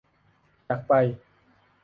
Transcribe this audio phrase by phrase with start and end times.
[0.65, 0.91] อยากไป